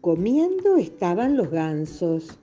comiendo 0.00 0.76
estaban 0.76 1.36
los 1.36 1.50
gansos. 1.50 2.38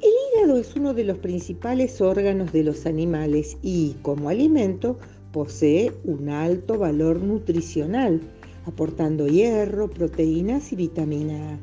El 0.00 0.10
hígado 0.44 0.58
es 0.58 0.74
uno 0.74 0.94
de 0.94 1.04
los 1.04 1.18
principales 1.18 2.00
órganos 2.00 2.52
de 2.52 2.64
los 2.64 2.86
animales 2.86 3.56
y, 3.62 3.94
como 4.02 4.28
alimento, 4.28 4.98
posee 5.32 5.92
un 6.04 6.28
alto 6.28 6.78
valor 6.78 7.22
nutricional, 7.22 8.20
aportando 8.66 9.26
hierro, 9.26 9.88
proteínas 9.88 10.72
y 10.72 10.76
vitamina 10.76 11.54
A. 11.54 11.58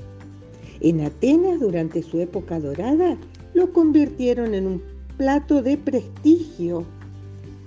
En 0.81 1.01
Atenas, 1.01 1.59
durante 1.59 2.01
su 2.01 2.19
época 2.19 2.59
dorada, 2.59 3.17
lo 3.53 3.73
convirtieron 3.73 4.53
en 4.53 4.67
un 4.67 4.81
plato 5.17 5.61
de 5.61 5.77
prestigio. 5.77 6.85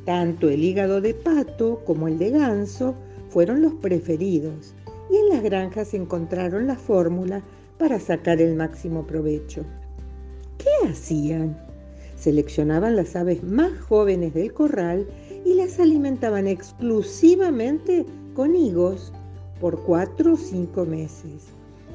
Tanto 0.07 0.49
el 0.49 0.65
hígado 0.65 1.01
de 1.01 1.15
pato 1.15 1.83
como 1.85 2.09
el 2.09 2.19
de 2.19 2.31
ganso 2.31 2.95
fueron 3.29 3.61
los 3.61 3.75
preferidos 3.75 4.75
y 5.13 5.17
en 5.17 5.29
las 5.29 5.43
granjas 5.43 5.93
encontraron 5.93 6.67
la 6.67 6.77
fórmula 6.77 7.43
para 7.79 8.01
sacar 8.01 8.41
el 8.41 8.57
máximo 8.57 9.07
provecho. 9.07 9.65
¿Qué 10.57 10.89
hacían? 10.89 11.59
Seleccionaban 12.17 12.97
las 12.97 13.15
aves 13.15 13.45
más 13.45 13.79
jóvenes 13.79 14.33
del 14.33 14.55
corral 14.55 15.07
y 15.45 15.55
las 15.55 15.79
alimentaban 15.79 16.47
exclusivamente 16.47 18.07
con 18.35 18.57
higos 18.57 19.13
por 19.61 19.83
cuatro 19.83 20.33
o 20.33 20.37
cinco 20.37 20.87
meses. 20.87 21.49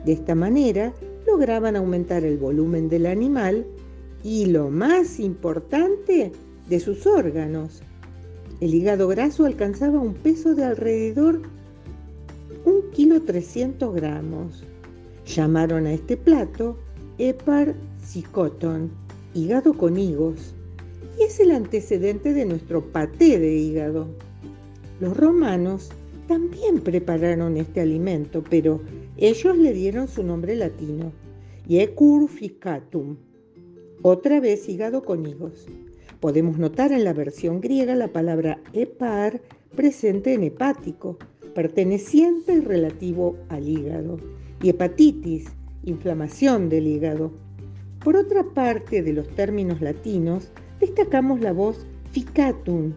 De 0.05 0.13
esta 0.13 0.35
manera 0.35 0.93
lograban 1.25 1.75
aumentar 1.75 2.23
el 2.23 2.37
volumen 2.37 2.87
del 2.87 3.07
animal 3.07 3.65
y 4.23 4.45
lo 4.45 4.69
más 4.69 5.19
importante, 5.19 6.31
de 6.69 6.79
sus 6.79 7.07
órganos. 7.07 7.81
El 8.59 8.75
hígado 8.75 9.07
graso 9.07 9.45
alcanzaba 9.45 9.99
un 9.99 10.13
peso 10.13 10.53
de 10.53 10.65
alrededor 10.65 11.41
kilo 12.97 13.21
300 13.21 13.93
gramos. 13.93 14.63
Llamaron 15.27 15.85
a 15.85 15.93
este 15.93 16.17
plato 16.17 16.79
Epar 17.19 17.75
hígado 19.35 19.77
con 19.77 19.99
higos, 19.99 20.55
y 21.15 21.21
es 21.21 21.39
el 21.39 21.51
antecedente 21.51 22.33
de 22.33 22.45
nuestro 22.45 22.83
paté 22.91 23.37
de 23.37 23.55
hígado. 23.55 24.07
Los 24.99 25.15
romanos 25.15 25.91
también 26.27 26.79
prepararon 26.79 27.57
este 27.57 27.81
alimento, 27.81 28.43
pero 28.49 28.81
ellos 29.17 29.55
le 29.55 29.73
dieron 29.73 30.07
su 30.07 30.23
nombre 30.23 30.55
latino, 30.55 31.11
Iecur 31.67 32.27
ficatum, 32.27 33.17
otra 34.01 34.39
vez 34.39 34.67
hígado 34.67 35.03
con 35.03 35.23
higos. 35.27 35.67
Podemos 36.19 36.57
notar 36.57 36.91
en 36.91 37.03
la 37.03 37.13
versión 37.13 37.61
griega 37.61 37.93
la 37.93 38.07
palabra 38.07 38.59
hepar 38.73 39.39
presente 39.75 40.33
en 40.33 40.41
hepático, 40.45 41.19
perteneciente 41.57 42.53
y 42.53 42.59
relativo 42.59 43.35
al 43.49 43.67
hígado, 43.67 44.19
y 44.61 44.69
hepatitis, 44.69 45.47
inflamación 45.85 46.69
del 46.69 46.85
hígado. 46.85 47.31
Por 48.03 48.15
otra 48.15 48.43
parte 48.43 49.01
de 49.01 49.11
los 49.11 49.27
términos 49.29 49.81
latinos, 49.81 50.51
destacamos 50.79 51.41
la 51.41 51.53
voz 51.53 51.83
ficatum. 52.11 52.93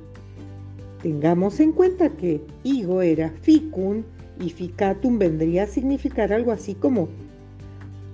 Tengamos 1.01 1.59
en 1.59 1.73
cuenta 1.73 2.11
que 2.11 2.43
higo 2.63 3.01
era 3.01 3.31
ficum 3.31 4.03
y 4.39 4.51
ficatum 4.51 5.19
vendría 5.19 5.63
a 5.63 5.67
significar 5.67 6.31
algo 6.31 6.53
así 6.53 6.75
como 6.75 7.09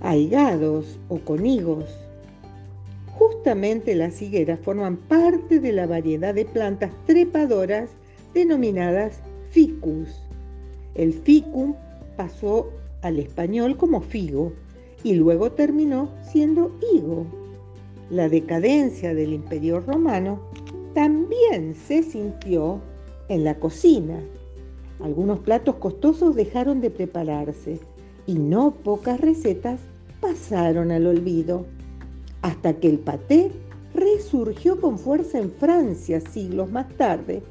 aigados 0.01 1.01
o 1.09 1.19
con 1.19 1.45
higos. 1.45 1.87
Justamente 3.19 3.97
las 3.97 4.23
higueras 4.23 4.61
forman 4.61 4.97
parte 4.97 5.59
de 5.59 5.73
la 5.73 5.89
variedad 5.89 6.35
de 6.35 6.45
plantas 6.45 6.93
trepadoras 7.05 7.91
denominadas 8.33 9.19
ficus. 9.51 10.23
El 10.97 11.13
ficum 11.13 11.75
pasó 12.17 12.71
al 13.03 13.19
español 13.19 13.77
como 13.77 14.01
figo 14.01 14.53
y 15.05 15.15
luego 15.15 15.53
terminó 15.53 16.11
siendo 16.23 16.73
higo. 16.93 17.27
La 18.11 18.29
decadencia 18.29 19.15
del 19.15 19.33
imperio 19.33 19.81
romano 19.81 20.41
también 20.95 21.75
se 21.75 22.03
sintió 22.03 22.81
en 23.29 23.45
la 23.45 23.57
cocina. 23.57 24.19
Algunos 25.01 25.41
platos 25.41 25.77
costosos 25.77 26.35
dejaron 26.35 26.81
de 26.81 26.91
prepararse 26.91 27.79
y 28.27 28.35
no 28.35 28.73
pocas 28.73 29.21
recetas 29.21 29.81
pasaron 30.21 30.91
al 30.91 31.07
olvido, 31.07 31.67
hasta 32.43 32.73
que 32.75 32.89
el 32.89 32.99
paté 32.99 33.51
resurgió 33.95 34.81
con 34.81 34.99
fuerza 34.99 35.39
en 35.39 35.51
Francia 35.51 36.21
siglos 36.21 36.71
más 36.71 36.89
tarde, 36.97 37.43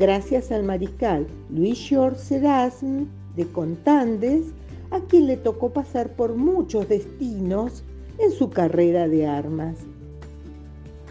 gracias 0.00 0.50
al 0.50 0.62
mariscal 0.64 1.26
Louis 1.50 1.78
Georges 1.78 2.32
Erasme 2.32 3.06
de 3.36 3.44
Contandes, 3.44 4.46
a 4.90 5.00
quien 5.00 5.26
le 5.26 5.36
tocó 5.36 5.74
pasar 5.74 6.16
por 6.16 6.34
muchos 6.36 6.88
destinos 6.88 7.84
en 8.18 8.32
su 8.32 8.48
carrera 8.48 9.08
de 9.08 9.26
armas. 9.26 9.76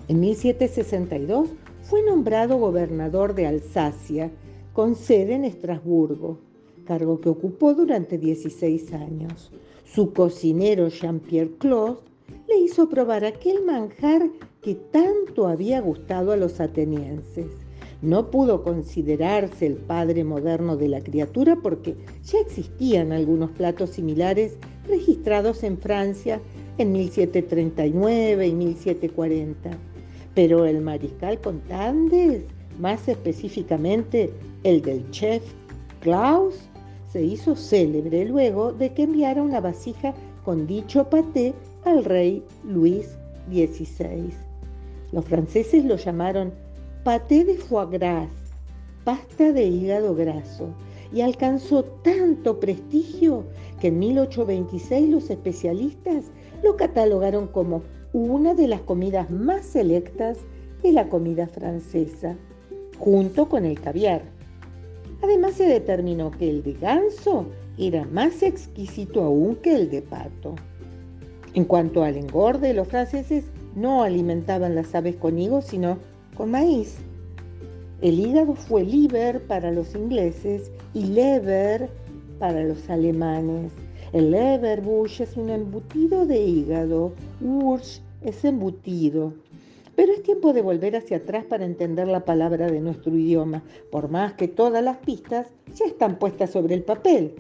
En 0.07 0.19
1762 0.19 1.49
fue 1.83 2.01
nombrado 2.01 2.57
gobernador 2.57 3.35
de 3.35 3.45
Alsacia, 3.45 4.31
con 4.73 4.95
sede 4.95 5.35
en 5.35 5.45
Estrasburgo, 5.45 6.39
cargo 6.85 7.21
que 7.21 7.29
ocupó 7.29 7.75
durante 7.75 8.17
16 8.17 8.91
años. 8.93 9.51
Su 9.85 10.13
cocinero 10.13 10.87
Jean-Pierre 10.87 11.51
Claude 11.59 11.99
le 12.47 12.57
hizo 12.57 12.89
probar 12.89 13.23
aquel 13.23 13.63
manjar 13.63 14.31
que 14.63 14.73
tanto 14.73 15.47
había 15.47 15.79
gustado 15.79 16.31
a 16.31 16.37
los 16.37 16.59
atenienses. 16.59 17.68
No 18.01 18.31
pudo 18.31 18.63
considerarse 18.63 19.65
el 19.65 19.75
padre 19.75 20.23
moderno 20.23 20.77
de 20.77 20.87
la 20.87 21.01
criatura 21.01 21.57
porque 21.61 21.97
ya 22.23 22.39
existían 22.39 23.11
algunos 23.11 23.51
platos 23.51 23.89
similares 23.89 24.57
registrados 24.87 25.63
en 25.63 25.77
Francia 25.77 26.39
en 26.77 26.93
1739 26.93 28.47
y 28.47 28.53
1740. 28.53 29.71
Pero 30.33 30.65
el 30.65 30.79
mariscal 30.79 31.41
Contandes, 31.41 32.43
más 32.79 33.05
específicamente 33.09 34.31
el 34.63 34.81
del 34.81 35.09
chef 35.11 35.43
Klaus, 35.99 36.55
se 37.11 37.21
hizo 37.21 37.55
célebre 37.55 38.23
luego 38.23 38.71
de 38.71 38.93
que 38.93 39.03
enviara 39.03 39.43
una 39.43 39.59
vasija 39.59 40.13
con 40.45 40.67
dicho 40.67 41.09
paté 41.09 41.53
al 41.83 42.05
rey 42.05 42.43
Luis 42.63 43.17
XVI. 43.49 44.31
Los 45.11 45.25
franceses 45.25 45.83
lo 45.83 45.97
llamaron 45.97 46.53
paté 47.03 47.45
de 47.45 47.55
foie 47.55 47.97
gras, 47.97 48.29
pasta 49.05 49.53
de 49.53 49.63
hígado 49.63 50.15
graso, 50.15 50.73
y 51.13 51.21
alcanzó 51.21 51.83
tanto 51.83 52.59
prestigio 52.59 53.45
que 53.79 53.87
en 53.87 53.99
1826 53.99 55.09
los 55.09 55.29
especialistas 55.29 56.25
lo 56.61 56.75
catalogaron 56.75 57.47
como 57.47 57.81
una 58.13 58.53
de 58.53 58.67
las 58.67 58.81
comidas 58.81 59.29
más 59.31 59.65
selectas 59.65 60.37
de 60.83 60.91
la 60.91 61.09
comida 61.09 61.47
francesa, 61.47 62.35
junto 62.97 63.47
con 63.47 63.65
el 63.65 63.79
caviar. 63.79 64.21
Además 65.21 65.53
se 65.53 65.65
determinó 65.65 66.31
que 66.31 66.49
el 66.49 66.63
de 66.63 66.73
ganso 66.73 67.45
era 67.77 68.05
más 68.05 68.43
exquisito 68.43 69.23
aún 69.23 69.55
que 69.55 69.75
el 69.75 69.89
de 69.89 70.01
pato. 70.01 70.55
En 71.53 71.65
cuanto 71.65 72.03
al 72.03 72.17
engorde, 72.17 72.73
los 72.73 72.87
franceses 72.87 73.45
no 73.75 74.03
alimentaban 74.03 74.75
las 74.75 74.93
aves 74.95 75.15
con 75.15 75.39
higos, 75.39 75.65
sino 75.65 75.97
maíz. 76.45 76.97
El 78.01 78.19
hígado 78.19 78.55
fue 78.55 78.83
liver 78.83 79.45
para 79.47 79.71
los 79.71 79.93
ingleses 79.93 80.71
y 80.93 81.05
lever 81.05 81.89
para 82.39 82.63
los 82.63 82.89
alemanes. 82.89 83.71
El 84.13 84.31
leverbush 84.31 85.21
es 85.21 85.37
un 85.37 85.49
embutido 85.49 86.25
de 86.25 86.41
hígado, 86.41 87.13
Wurst 87.41 88.01
es 88.21 88.43
embutido. 88.43 89.33
Pero 89.95 90.13
es 90.13 90.23
tiempo 90.23 90.53
de 90.53 90.61
volver 90.61 90.95
hacia 90.95 91.17
atrás 91.17 91.43
para 91.43 91.65
entender 91.65 92.07
la 92.07 92.23
palabra 92.23 92.71
de 92.71 92.79
nuestro 92.79 93.15
idioma, 93.15 93.61
por 93.91 94.09
más 94.09 94.33
que 94.33 94.47
todas 94.47 94.83
las 94.83 94.97
pistas 94.97 95.47
ya 95.75 95.85
están 95.85 96.17
puestas 96.17 96.51
sobre 96.51 96.73
el 96.73 96.83
papel. 96.83 97.35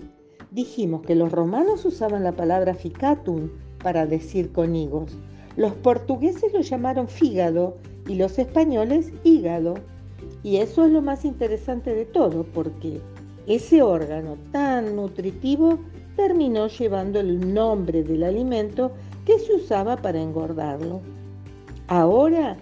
Dijimos 0.51 1.03
que 1.03 1.15
los 1.15 1.31
romanos 1.31 1.85
usaban 1.85 2.23
la 2.23 2.33
palabra 2.33 2.73
ficatum 2.73 3.49
para 3.81 4.05
decir 4.05 4.51
con 4.51 4.75
higos. 4.75 5.17
Los 5.55 5.73
portugueses 5.73 6.53
lo 6.53 6.61
llamaron 6.61 7.07
fígado 7.07 7.77
y 8.07 8.15
los 8.15 8.39
españoles 8.39 9.11
hígado. 9.23 9.75
Y 10.43 10.57
eso 10.57 10.85
es 10.85 10.91
lo 10.91 11.01
más 11.01 11.25
interesante 11.25 11.93
de 11.93 12.05
todo, 12.05 12.43
porque 12.43 13.01
ese 13.47 13.81
órgano 13.81 14.37
tan 14.51 14.95
nutritivo 14.95 15.79
terminó 16.15 16.67
llevando 16.67 17.19
el 17.19 17.53
nombre 17.53 18.03
del 18.03 18.23
alimento 18.23 18.91
que 19.25 19.39
se 19.39 19.55
usaba 19.55 19.97
para 19.97 20.21
engordarlo. 20.21 21.01
Ahora, 21.87 22.57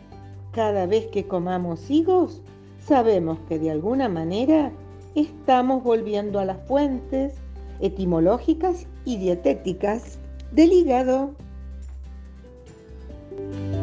cada 0.51 0.85
vez 0.85 1.07
que 1.07 1.27
comamos 1.27 1.89
higos, 1.89 2.41
sabemos 2.79 3.37
que 3.47 3.59
de 3.59 3.71
alguna 3.71 4.09
manera 4.09 4.71
estamos 5.15 5.83
volviendo 5.83 6.39
a 6.39 6.45
las 6.45 6.65
fuentes 6.67 7.35
etimológicas 7.79 8.87
y 9.05 9.17
dietéticas 9.17 10.19
del 10.51 10.71
hígado. 10.71 11.31
you 13.37 13.76